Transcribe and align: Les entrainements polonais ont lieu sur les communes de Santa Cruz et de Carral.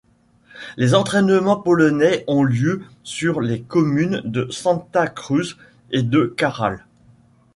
Les 0.77 0.95
entrainements 0.95 1.57
polonais 1.59 2.23
ont 2.25 2.41
lieu 2.41 2.81
sur 3.03 3.39
les 3.39 3.61
communes 3.61 4.19
de 4.25 4.47
Santa 4.49 5.05
Cruz 5.07 5.57
et 5.91 6.01
de 6.01 6.25
Carral. 6.25 6.85